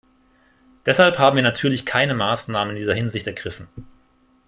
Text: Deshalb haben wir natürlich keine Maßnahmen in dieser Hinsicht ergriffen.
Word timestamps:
Deshalb 0.87 1.19
haben 1.19 1.35
wir 1.35 1.43
natürlich 1.43 1.85
keine 1.85 2.15
Maßnahmen 2.15 2.71
in 2.75 2.79
dieser 2.79 2.95
Hinsicht 2.95 3.27
ergriffen. 3.27 3.67